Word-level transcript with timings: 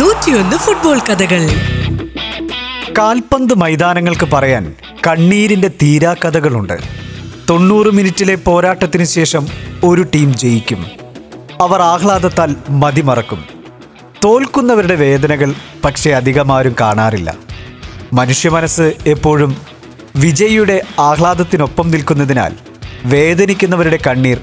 നൂറ്റിയൊന്ന് 0.00 0.56
ഫുട്ബോൾ 0.56 0.98
കഥകൾ. 0.98 1.48
കാൽപന്ത് 2.98 3.54
മൈതാനങ്ങൾക്ക് 3.54 4.26
പറയാൻ 4.26 4.74
കണ്ണീരിന്റെ 5.06 5.68
തീരാ 5.68 6.14
കഥകളുണ്ട്. 6.24 6.78
തൊണ്ണൂറ് 7.50 7.86
മിനിറ്റിലെ 7.86 8.34
പോരാട്ടത്തിന് 8.34 9.04
ശേഷം 9.04 9.48
ഒരു 9.84 10.02
ടീം 10.02 10.36
ജയിക്കും. 10.36 10.86
അവർ 11.60 11.82
ആഹ്ലാദത്താൽ 11.82 12.56
മതിമറക്കും. 12.70 13.44
തോൽക്കുന്നവരുടെ 14.24 14.94
വേദനകൾ 14.94 15.54
പക്ഷേ 15.84 16.10
അധികമാരും 16.10 16.76
കാണാറില്ല. 16.80 17.34
മനുഷ്യ 18.12 18.48
മനസ്സ് 18.48 18.92
എപ്പോഴും 19.06 19.56
വിജയിയുടെ 20.16 20.82
ആഹ്ലാദത്തിനൊപ്പം 20.98 21.90
നിൽക്കുന്നതിനാൽ 21.90 22.52
വേദനിക്കുന്നവരുടെ 23.04 23.98
കണ്ണീർ 24.06 24.40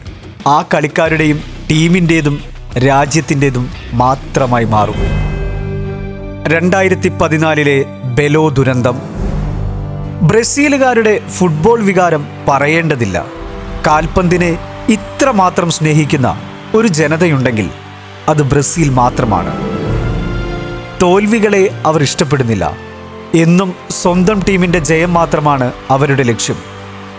ആ 0.47 0.61
കളിക്കാരുടെയും 0.61 1.41
ടീമിന്റേതും 1.71 2.54
രാജ്യത്തിന്റെതും 2.79 3.71
മാത്രമായി 3.93 4.65
മാറും. 4.65 4.95
രണ്ടായിരത്തി 6.47 7.09
പതിനാലിലെ 7.09 7.85
ബെലോ 8.03 8.49
ദുരന്തം. 8.49 9.01
ബ്രസീലുകാരുടെ 10.21 11.27
ഫുട്ബോൾ 11.27 11.83
വികാരം 11.83 12.27
പറയേണ്ടതില്ല. 12.47 13.25
കാൽപന്തിനെ 13.87 14.57
ഇത്രമാത്രം 14.89 15.71
സ്നേഹിക്കുന്ന 15.71 16.41
ഒരു 16.75 16.87
ജനതയുണ്ടെങ്കിൽ 16.87 17.69
അത് 18.29 18.41
ബ്രസീൽ 18.41 18.89
മാത്രമാണ്. 18.89 19.57
തോൽവികളെ 21.01 21.83
അവർ 21.85 22.01
ഇഷ്ടപ്പെടുന്നില്ല. 22.01 22.77
എന്നും 23.35 23.75
സ്വന്തം 23.89 24.43
ടീമിന്റെ 24.49 24.79
ജയം 24.79 25.13
മാത്രമാണ് 25.13 25.73
അവരുടെ 25.89 26.23
ലക്ഷ്യം. 26.23 26.55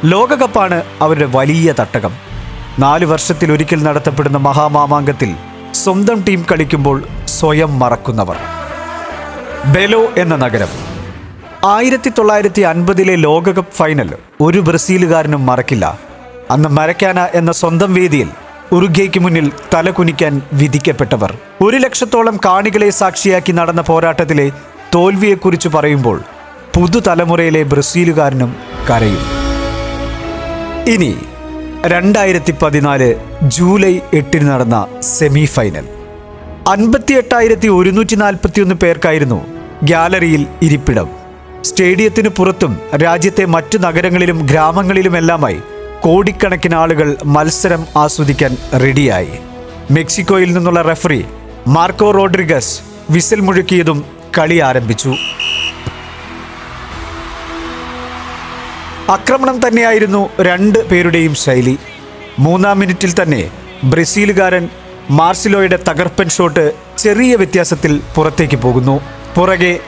ലോകകപ്പാണ് 0.05 0.83
അവരുടെ 1.01 1.29
വലിയ 1.35 1.75
തട്ടകം. 1.81 2.27
നാല് 2.79 3.05
വർഷത്തിലൊരിക്കൽ 3.05 3.83
നടത്തപ്പെടുന്ന 3.83 4.39
മഹാമാമാങ്കത്തിൽ 4.39 5.35
സ്വന്തം 5.73 6.25
ടീം 6.29 6.47
കളിക്കുമ്പോൾ 6.53 7.03
സ്വയം 7.27 7.79
മറക്കുന്നവർ. 7.79 8.37
ബെലോ 9.75 10.09
എന്ന 10.19 10.37
നഗരം. 10.37 10.69
ആയിരത്തി 11.65 12.13
തൊള്ളായിരത്തി 12.19 12.63
അൻപതിലെ 12.63 13.17
ലോകകപ്പ് 13.17 13.73
ഫൈനൽ 13.73 14.15
ഒരു 14.41 14.59
ബ്രസീലുകാരനും 14.59 15.47
മറക്കില്ല. 15.47 15.99
അന്ന് 16.51 16.69
മരക്കാന 16.69 17.29
എന്ന 17.35 17.53
സ്വന്തം 17.53 17.95
വേദിയിൽ 17.95 18.29
ഉറുഗ്യയ്ക്ക് 18.73 19.21
മുന്നിൽ 19.21 19.53
തലകുനിക്കാൻ 19.75 20.43
വിധിക്കപ്പെട്ടവർ. 20.53 21.37
ഒരു 21.63 21.77
ലക്ഷത്തോളം 21.77 22.41
കാണികളെ 22.45 22.91
സാക്ഷിയാക്കി 22.91 23.53
നടന്ന 23.53 23.81
പോരാട്ടത്തിലെ 23.81 24.53
തോൽവിയെക്കുറിച്ച് 24.95 25.69
പറയുമ്പോൾ 25.69 26.23
പുതുതലമുറയിലെ 26.75 27.63
ബ്രസീലുകാരനും 27.63 28.57
കരയും. 28.91 29.25
ഇനി 30.89 31.17
രണ്ടായിരത്തി 31.93 32.53
പതിനാല് 32.63 33.09
ജൂലൈ 33.49 33.99
എട്ടിന് 34.15 34.47
നടന്ന 34.49 34.77
സെമി 35.01 35.45
ഫൈനൽ 35.45 35.87
അൻപത്തി 36.69 37.15
എട്ടായിരത്തി 37.15 37.69
ഒരുന്നൂറ്റി 37.69 38.17
നാൽപ്പത്തിയൊന്ന് 38.17 38.75
പേർക്കായിരുന്നു 38.75 39.39
ഗ്യാലറിയിൽ 39.83 40.47
ഇരിപ്പിടം. 40.63 41.09
സ്റ്റേഡിയത്തിന് 41.65 42.29
പുറത്തും 42.29 42.73
രാജ്യത്തെ 43.05 43.45
മറ്റു 43.45 43.79
നഗരങ്ങളിലും 43.79 44.39
ഗ്രാമങ്ങളിലുമെല്ലാമായി 44.51 45.61
കോടിക്കണക്കിന് 46.01 46.75
ആളുകൾ 46.75 47.17
മത്സരം 47.37 47.85
ആസ്വദിക്കാൻ 47.97 48.57
റെഡിയായി. 48.83 49.35
മെക്സിക്കോയിൽ 49.91 50.53
നിന്നുള്ള 50.53 50.83
റെഫറി 50.83 51.25
മാർക്കോ 51.67 52.11
റോഡ്രിഗസ് 52.11 52.75
വിസിൽ 53.11 53.41
മുഴുക്കിയതും 53.41 54.05
കളി 54.39 54.59
ആരംഭിച്ചു. 54.71 55.13
ആക്രമണം 59.15 59.69
തന്നെയായിരുന്നു 59.69 60.29
രണ്ട് 60.41 60.89
പേരുടെയും 60.89 61.35
ശൈലി. 61.35 61.79
മൂന്നാം 62.39 62.79
മിനിറ്റിൽ 62.79 63.15
തന്നെ 63.23 63.51
ബ്രസീലുകാരൻ 63.85 64.69
മാർസിലോയുടെ 65.11 65.79
തകർപ്പൻ 65.89 66.29
ഷോട്ട് 66.29 66.73
ചെറിയ 66.99 67.35
വ്യത്യാസത്തിൽ 67.37 68.01
പുറത്തേക്ക് 68.15 68.57
പോകുന്നു. 68.57 69.01
പുറകെ 69.37 69.79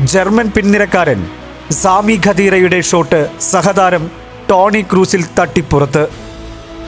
ജർമ്മൻ 0.00 0.50
പിൻനിരക്കാരൻ 0.56 1.26
സാമി 1.70 2.20
ഖദീറയുടെ 2.26 2.80
ഷോട്ട് 2.80 3.20
സഹതാരം 3.40 4.10
ടോണി 4.50 4.82
ക്രൂസിൽ 4.82 5.24
തട്ടിപ്പുറത്ത് 5.38 6.08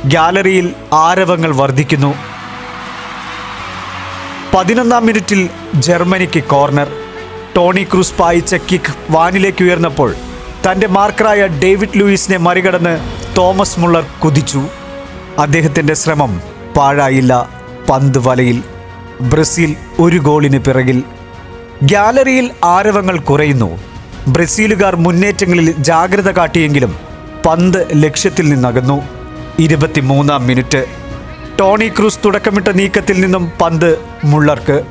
ഗാലറിയിൽ 0.04 0.74
ആരവങ്ങൾ 0.92 1.56
വർദ്ധിക്കുന്നു. 1.56 2.14
പതിനൊന്നാം 4.54 5.06
മിനിറ്റിൽ 5.06 5.48
ജർമ്മനിക്ക് 5.74 6.44
കോർണർ. 6.44 6.88
ടോണി 7.56 7.82
ക്രൂസ് 7.82 8.14
പായിച്ച 8.14 8.54
കിക്ക് 8.54 8.94
വാനിലേക്ക് 9.10 9.64
ഉയർന്നപ്പോൾ 9.64 10.14
തന്റെ 10.66 10.86
മാർക്കറായ 10.86 11.46
ഡേവിഡ് 11.46 11.88
ലൂയിസിനെ 11.96 12.36
മറികടന്ന് 12.36 12.98
തോമസ് 13.36 13.80
മുള്ളർ 13.80 14.06
കുതിച്ചു. 14.24 14.62
അദ്ദേഹത്തിന്റെ 15.38 15.94
ശ്രമം 15.94 16.42
പാഴായില്ല. 16.76 17.50
പന്ത് 17.90 18.18
വലയിൽ 18.18 18.62
ബ്രസീൽ 19.20 19.76
ഒരു 20.00 20.18
ഗോളിന് 20.18 20.58
പിറകിൽ. 20.58 21.02
ഗാലറിയിൽ 21.82 22.50
ആരവങ്ങൾ 22.64 23.18
കുറയുന്നു. 23.18 23.78
ബ്രസീലുകാർ 24.28 24.96
മുന്നേറ്റങ്ങളിൽ 24.96 25.74
ജാഗ്രത 25.78 26.30
കാട്ടിയെങ്കിലും 26.30 26.96
പന്ത് 27.46 27.86
ലക്ഷ്യത്തിൽ 28.04 28.48
നിന്നകന്നു. 28.48 29.02
ഇരുപത്തിമൂന്നാം 29.58 30.46
മിനിറ്റ്. 30.46 30.86
ടോണി 31.58 31.88
ക്രൂസ് 31.88 32.18
തുടക്കമിട്ട 32.24 32.68
നീക്കത്തിൽ 32.68 33.20
നിന്നും 33.20 33.52
പന്ത് 33.62 33.98
മുള്ളർക്ക്. 34.24 34.82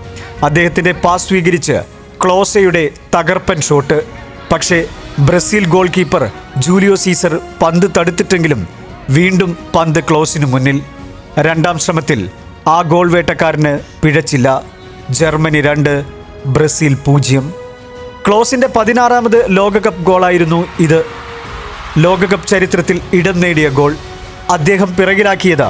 അദ്ദേഹത്തിന്റെ 0.43 0.91
പാസ് 0.91 1.27
സ്വീകരിച്ച് 1.27 1.81
ക്ലോസയുടെ 2.23 2.89
തകർപ്പൻ 3.15 3.61
ഷോട്ട്. 3.61 4.01
പക്ഷേ 4.51 4.85
Brazil 5.19 5.65
goal 5.65 5.89
keeper 5.97 6.31
Julio 6.57 6.95
Cesar 6.95 7.39
പന്ത് 7.61 7.91
തടുത്തിട്ടെങ്കിലും 7.97 8.67
വീണ്ടും 9.09 9.57
പന്ത് 9.75 9.99
ക്ലോസിനു 9.99 10.45
മുന്നിൽ. 10.45 10.81
രണ്ടാം 11.39 11.79
ശ്രമത്തിൽ 11.79 12.29
ആ 12.67 12.81
ഗോൾ 12.81 13.11
വേട്ടക്കാരന് 13.11 13.79
പിഴച്ചില്ല. 14.01 14.63
ജർമ്മനി 15.09 15.61
രണ്ട് 15.61 16.05
ബ്രസീൽ 16.45 16.93
പൂജ്യം. 16.93 17.53
ക്ലോസിന്റെ 18.27 18.67
പതിനാറാമത് 18.67 19.57
ലോകകപ്പ് 19.57 20.03
ഗോളായിരുന്നു 20.03 20.67
ഇത്. 20.79 21.05
ലോകകപ്പ് 21.97 22.47
ചരിത്രത്തിൽ 22.47 23.01
ഇടം 23.13 23.39
നേടിയ 23.39 23.69
ഗോൾ. 23.69 23.95
അദ്ദേഹം 24.49 24.95
പിറകിലാക്കിയത് 24.95 25.69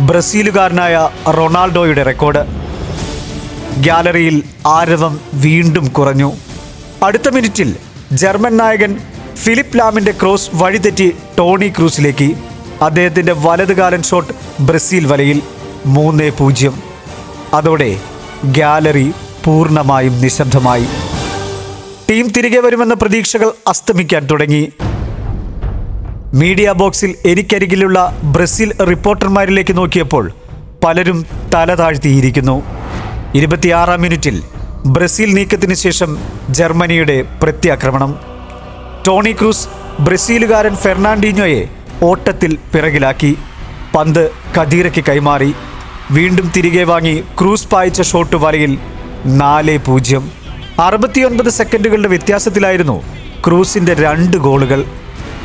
ബ്രസീലുകാരനായ 0.00 1.08
റൊണാൾഡോയുടെ 1.28 2.02
റെക്കോർഡ്. 2.02 2.44
ഗ്യാലറിയിൽ 3.80 4.42
ആരവം 4.66 5.20
വീണ്ടും 5.34 5.86
കുറഞ്ഞു. 5.86 6.32
അടുത്ത 7.02 7.28
മിനിറ്റിൽ 7.28 7.76
ജർമ്മൻ 8.14 8.56
നായകൻ 8.56 8.98
ഫിലിപ്പ് 9.34 9.78
ലാമിന്റെ 9.78 10.12
ക്രോസ് 10.12 10.50
വഴിതെറ്റി 10.54 11.16
ടോണി 11.38 11.68
ക്രൂസിലേക്ക്. 11.68 12.34
അദ്ദേഹത്തിന്റെ 12.82 13.34
വലതുകാലൻ 13.36 14.02
ഷോട്ട് 14.02 14.62
ബ്രസീൽ 14.62 15.06
വലയിൽ 15.06 15.42
മൂന്ന് 15.86 16.30
പൂജ്യം. 16.30 16.74
അതോടെ 17.54 17.96
ഗാലറി 18.44 19.12
പൂർണമായും 19.44 20.20
നിശബ്ദമായി. 20.20 20.86
ടീം 22.10 22.28
തിരികെ 22.28 22.60
വരുമെന്ന 22.60 22.94
പ്രതീക്ഷകൾ 22.94 23.50
അസ്തമിക്കാൻ 23.66 24.26
തുടങ്ങി. 24.26 24.72
മീഡിയ 26.34 26.72
ബോക്സിൽ 26.72 27.14
എനിക്കരികിലുള്ള 27.26 28.20
ബ്രസീൽ 28.24 28.82
റിപ്പോർട്ടർമാരിലേക്ക് 28.82 29.76
നോക്കിയപ്പോൾ 29.76 30.32
പലരും 30.84 31.26
തല 31.54 31.74
താഴ്ത്തിയിരിക്കുന്നു. 31.74 32.62
ഇരുപത്തിയാറാം 33.34 34.00
മിനിറ്റിൽ 34.00 34.42
ബ്രസീൽ 34.86 35.34
നീക്കത്തിന് 35.34 35.74
ശേഷം 35.74 36.18
ജർമ്മനിയുടെ 36.50 37.22
പ്രത്യാക്രമണം. 37.42 38.18
ടോണി 39.06 39.32
ക്രൂസ് 39.32 39.68
ബ്രസീലുകാരൻ 40.00 40.76
ഫെർണാണ്ടിനോയെ 40.76 41.68
ഓട്ടത്തിൽ 42.02 42.58
പിറകിലാക്കി. 42.74 43.38
പന്ത് 43.94 44.30
കദീറയ്ക്ക് 44.60 45.04
കൈമാറി. 45.08 45.54
വീണ്ടും 46.10 46.52
തിരികെ 46.56 46.84
വാങ്ങി 46.84 47.24
ക്രൂസ് 47.40 47.68
പായിച്ച 47.68 48.02
ഷോട്ട് 48.02 48.36
വലയിൽ 48.36 48.78
നാല് 49.26 49.78
പൂജ്യം. 49.78 50.30
അറുപത്തിയൊൻപത് 50.80 51.48
സെക്കൻഡുകളുടെ 51.48 52.08
വ്യത്യാസത്തിലായിരുന്നു 52.08 53.02
ക്രൂസിന്റെ 53.46 53.94
രണ്ട് 53.94 54.36
ഗോളുകൾ. 54.36 54.84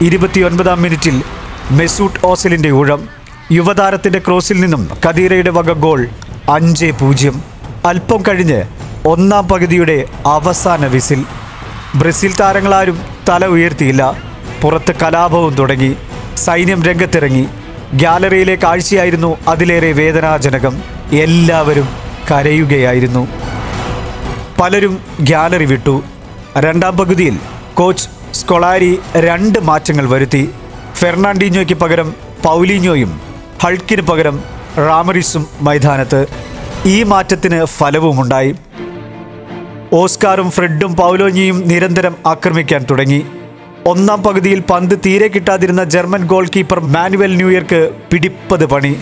ഇരുപത്തിയൊൻപതാം 0.02 0.82
മിനിറ്റിൽ 0.82 1.24
മെസൂട്ട് 1.72 2.26
ഓസലിന്റെ 2.26 2.72
ഊഴം. 2.72 3.08
യുവതാരത്തിന്റെ 3.52 4.20
ക്രോസിൽ 4.20 4.60
നിന്നും 4.60 4.90
കദീറയുടെ 5.10 5.50
വക 5.50 5.72
ഗോൾ 5.72 6.08
അഞ്ച് 6.50 6.92
പൂജ്യം. 7.02 7.42
അല്പം 7.86 8.24
കഴിഞ്ഞ് 8.28 8.64
ഒന്നാം 9.06 9.48
പകുതിയുടെ 9.48 10.06
അവസാന 10.26 10.86
വിസിൽ. 10.86 11.26
ബ്രസീൽ 11.96 12.34
താരങ്ങളാരും 12.36 13.02
തല 13.30 13.46
ഉയർത്തിയില്ല. 13.46 14.24
പുറത്ത് 14.62 14.96
കലാപവും 15.02 15.56
തുടങ്ങി. 15.56 15.96
സൈന്യം 16.36 16.84
രംഗത്തിറങ്ങി. 16.84 17.48
ഗാലറിയിലെ 17.94 18.56
കാഴ്ചയായിരുന്നു 18.56 19.38
അതിലേറെ 19.48 19.92
വേദനാജനകം. 19.92 20.84
എല്ലാവരും 21.12 21.90
കരയുകയായിരുന്നു. 22.32 23.28
പലരും 24.62 25.00
ഗാലറി 25.20 25.66
വിട്ടു. 25.66 26.04
രണ്ടാം 26.58 26.98
പകുതിയിൽ 26.98 27.40
കോച്ച് 27.74 28.10
സ്കൊളാരി 28.34 29.00
രണ്ട് 29.18 29.60
മാറ്റങ്ങൾ 29.60 30.10
വരുത്തി. 30.10 30.50
ഫെർണാണ്ടിനോയ്ക്ക് 30.94 31.74
പകരം 31.74 32.14
പൗലിഞ്ഞോയും 32.46 33.22
ഹൾക്കിന് 33.64 34.02
പകരം 34.02 34.44
റാമറിസും 34.78 35.48
മൈതാനത്ത്. 35.62 36.26
ഈ 36.86 37.04
മാറ്റത്തിന് 37.04 37.66
ഫലവുമുണ്ടായി. 37.66 38.56
ഓസ്കാറും 39.94 40.52
ഫ്രെഡും 40.52 40.96
പൗലോഞ്ഞിയും 40.96 41.68
നിരന്തരം 41.68 42.16
ആക്രമിക്കാൻ 42.26 42.86
തുടങ്ങി. 42.90 43.26
ഒന്നാം 43.86 44.24
പകുതിയിൽ 44.24 44.64
പന്ത് 44.70 45.00
തീരെ 45.06 45.28
കിട്ടാതിരുന്ന 45.28 45.84
ജർമ്മൻ 45.84 46.26
ഗോൾ 46.26 46.48
കീപ്പർ 46.56 46.80
മാനുവൽ 46.80 47.36
ന്യൂയർക്ക് 47.36 47.90
പിടിപ്പത് 48.12 48.66
പണി. 48.66 48.96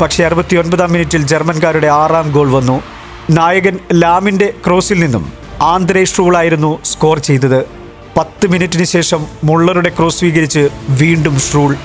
പക്ഷേ 0.00 0.24
അറുപത്തിയൊൻപതാം 0.24 0.92
മിനിറ്റിൽ 0.92 1.26
ജർമ്മൻകാരുടെ 1.26 1.86
ആറാം 1.86 2.30
ഗോൾ 2.30 2.50
വന്നു. 2.50 2.82
നായകൻ 3.30 3.78
ലാമിന്റെ 3.92 4.54
ക്രോസിൽ 4.66 5.00
നിന്നും 5.00 5.32
ആന്ധ്രേ 5.60 6.04
ഷ്രൂളായിരുന്നു 6.04 6.78
സ്കോർ 6.84 7.18
ചെയ്തത്. 7.18 7.64
പത്ത് 8.16 8.46
മിനിറ്റിന് 8.46 8.84
ശേഷം 8.84 9.26
മുള്ളറുടെ 9.44 9.88
ക്രോസ് 9.88 10.18
സ്വീകരിച്ച് 10.18 10.68
വീണ്ടും 10.88 11.40
ഷ്രൂൾ. 11.40 11.76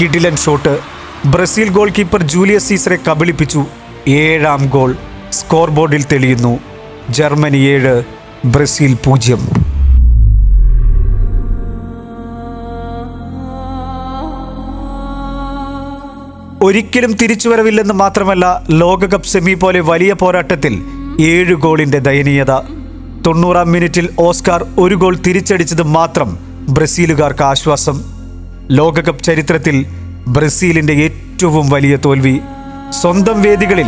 കിഡിലൻ 0.00 0.36
shot. 0.36 0.78
Brazil 1.26 1.68
goal 1.68 1.90
keeper 1.98 2.22
Julius 2.22 2.68
സീസറെ 2.68 2.98
കബളിപ്പിച്ചു. 3.10 3.66
ഏഴാം 4.08 4.66
ഗോൾ. 4.66 4.96
സ്കോർ 5.32 5.70
ബോർഡിൽ 5.70 6.04
തെളിയുന്നു. 6.04 6.58
ജർമ്മനി 7.10 7.56
ഏഴ് 7.56 8.02
ബ്രസീൽ 8.44 8.94
പൂജ്യം. 8.94 9.38
ഒരിക്കലും 16.62 17.12
തിരിച്ചുവരവില്ലെന്ന് 17.12 17.94
മാത്രമല്ല 17.94 18.62
ലോകകപ്പ് 18.70 19.26
സെമി 19.26 19.54
പോലെ 19.54 19.80
വലിയ 19.80 20.12
പോരാട്ടത്തിൽ 20.12 20.82
ഏഴ് 21.20 21.54
ഗോളിന്റെ 21.54 21.98
ദയനീയത. 21.98 22.50
തൊണ്ണൂറാം 23.26 23.72
മിനിറ്റിൽ 23.72 24.08
ഓസ്കാർ 24.18 24.66
ഒരു 24.78 24.94
ഗോൾ 24.94 25.16
തിരിച്ചടിച്ചത് 25.16 25.82
മാത്രം 25.82 26.38
ബ്രസീലുകാർക്ക് 26.68 27.42
ആശ്വാസം. 27.42 28.02
ലോകകപ്പ് 28.70 29.24
ചരിത്രത്തിൽ 29.24 29.86
ബ്രസീലിന്റെ 30.28 30.92
ഏറ്റവും 30.92 31.70
വലിയ 31.70 31.96
തോൽവി. 31.96 32.38
സ്വന്തം 32.90 33.42
വേദികളിൽ 33.42 33.86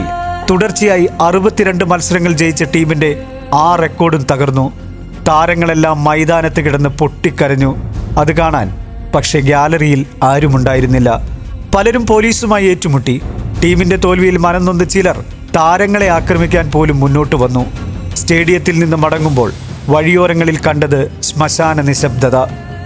തുടർച്ചയായി 0.50 1.08
അറുപത്തിരണ്ട് 1.20 1.84
മത്സരങ്ങൾ 1.84 2.32
ജയിച്ച 2.32 2.64
ടീമിന്റെ 2.74 3.22
ആ 3.54 3.76
റെക്കോർഡും 3.76 4.26
തകർന്നു. 4.30 4.72
താരങ്ങളെല്ലാം 5.28 6.04
മൈതാനത്ത് 6.04 6.60
കിടന്ന് 6.60 6.88
പൊട്ടിക്കരഞ്ഞു. 6.88 7.76
അത് 8.18 8.32
കാണാൻ 8.36 8.68
പക്ഷേ 9.14 9.40
ഗ്യാലറിയിൽ 9.40 10.06
ആരുമുണ്ടായിരുന്നില്ല 10.22 11.26
പലരും 11.74 12.06
പോലീസുമായി 12.06 12.66
ഏറ്റുമുട്ടി. 12.66 13.22
ടീമിന്റെ 13.64 13.96
തോൽവിയിൽ 13.96 14.36
മനം 14.36 14.64
നൊന്ന് 14.64 14.84
ചിലർ 14.84 15.24
താരങ്ങളെ 15.56 16.08
ആക്രമിക്കാൻ 16.08 16.70
പോലും 16.70 17.00
മുന്നോട്ട് 17.00 17.36
വന്നു. 17.36 17.64
സ്റ്റേഡിയത്തിൽ 18.14 18.78
നിന്ന് 18.78 18.96
മടങ്ങുമ്പോൾ 18.96 19.52
വഴിയോരങ്ങളിൽ 19.88 20.58
കണ്ടത് 20.66 21.20
ശ്മശാന 21.20 21.80
നിശബ്ദത. 21.80 22.36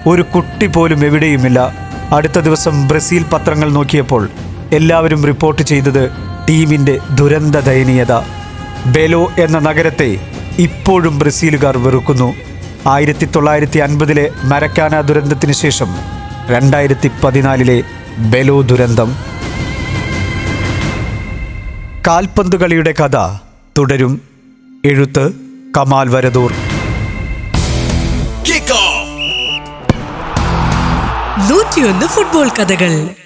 ഒരു 0.06 0.22
കുട്ടി 0.22 0.66
പോലും 0.66 1.04
എവിടെയുമില്ല. 1.04 1.74
അടുത്ത 2.12 2.38
ദിവസം 2.38 2.88
ബ്രസീൽ 2.88 3.24
പത്രങ്ങൾ 3.32 3.72
നോക്കിയപ്പോൾ 3.72 4.28
എല്ലാവരും 4.72 5.24
റിപ്പോർട്ട് 5.24 5.62
ചെയ്തത് 5.62 6.31
ടീമിന്റെ 6.48 6.98
ദുരന്ത 7.10 7.56
ദയനീയത. 7.56 8.12
ബെലോ 8.86 9.32
എന്ന 9.38 9.58
നഗരത്തെ 9.58 10.18
ഇപ്പോഴും 10.58 11.18
ബ്രസീലുകാർ 11.18 11.78
വെറുക്കുന്നു. 11.78 12.34
ആയിരത്തി 12.86 13.24
തൊള്ളായിരത്തി 13.24 13.78
അൻപതിലെ 13.78 14.30
മരക്കാന 14.44 15.00
ദുരന്തത്തിന് 15.00 15.52
ശേഷം 15.52 15.94
രണ്ടായിരത്തി 16.46 17.10
പതിനാലിലെ 17.24 17.82
ബെലോ 18.18 18.60
ദുരന്തം. 18.60 19.16
കാൽപന്ത് 22.06 22.56
കളിയുടെ 22.56 22.92
കഥ 22.92 23.16
തുടരും. 23.78 24.20
എഴുത്ത് 24.84 25.32
കമാൽ 25.76 26.08
വരദൂർ. 26.08 26.52
ഫുട്ബോൾ 32.06 32.48
കഥകൾ. 32.48 33.14